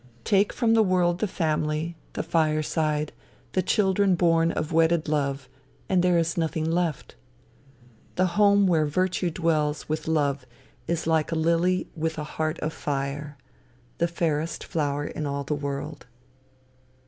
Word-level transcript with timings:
Take 0.23 0.51
from 0.51 0.73
the 0.73 0.81
world 0.81 1.19
the 1.19 1.27
family, 1.27 1.95
the 2.13 2.23
fireside, 2.23 3.13
the 3.51 3.61
children 3.61 4.15
born 4.15 4.51
of 4.51 4.71
wedded 4.71 5.07
love, 5.07 5.47
and 5.87 6.01
there 6.03 6.17
is 6.17 6.35
nothing 6.39 6.65
left. 6.71 7.13
The 8.15 8.25
home 8.33 8.65
where 8.65 8.87
virtue 8.87 9.29
dwells 9.29 9.87
with 9.87 10.07
love 10.07 10.43
is 10.87 11.05
like 11.05 11.31
a 11.31 11.35
lily 11.35 11.87
with 11.95 12.17
a 12.17 12.23
heart 12.23 12.57
of 12.61 12.73
fire 12.73 13.37
the 13.99 14.07
fairest 14.07 14.63
flower 14.63 15.05
in 15.05 15.27
all 15.27 15.43
the 15.43 15.53
world. 15.53 16.07